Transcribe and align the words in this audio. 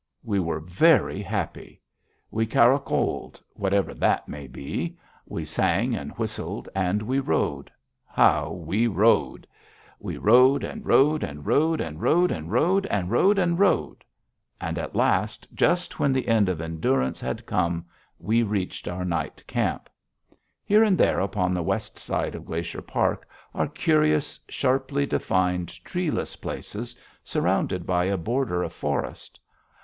We 0.23 0.39
were 0.39 0.59
very 0.61 1.21
happy. 1.21 1.79
We 2.31 2.47
caracoled 2.47 3.39
whatever 3.53 3.93
that 3.93 4.27
may 4.27 4.47
be. 4.47 4.97
We 5.27 5.45
sang 5.45 5.95
and 5.95 6.11
whistled, 6.13 6.67
and 6.73 7.03
we 7.03 7.19
rode. 7.19 7.69
How 8.07 8.49
we 8.51 8.87
rode! 8.87 9.45
We 9.99 10.17
rode, 10.17 10.63
and 10.63 10.83
rode, 10.83 11.23
and 11.23 11.45
rode, 11.45 11.81
and 11.81 12.01
rode, 12.01 12.31
and 12.31 12.51
rode, 12.51 12.87
and 12.87 13.11
rode, 13.11 13.37
and 13.37 13.59
rode. 13.59 14.03
And, 14.59 14.79
at 14.79 14.95
last, 14.95 15.47
just 15.53 15.99
when 15.99 16.11
the 16.11 16.27
end 16.27 16.49
of 16.49 16.61
endurance 16.61 17.19
had 17.21 17.45
come, 17.45 17.85
we 18.17 18.41
reached 18.41 18.87
our 18.87 19.05
night 19.05 19.43
camp. 19.45 19.87
Here 20.65 20.83
and 20.83 20.97
there 20.97 21.19
upon 21.19 21.53
the 21.53 21.61
west 21.61 21.99
side 21.99 22.33
of 22.33 22.45
Glacier 22.45 22.81
Park 22.81 23.27
are 23.53 23.67
curious, 23.67 24.39
sharply 24.49 25.05
defined 25.05 25.67
treeless 25.85 26.37
places, 26.37 26.95
surrounded 27.23 27.85
by 27.85 28.05
a 28.05 28.17
border 28.17 28.63
of 28.63 28.73
forest. 28.73 29.39